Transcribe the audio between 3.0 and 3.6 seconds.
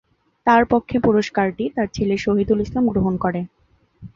করে।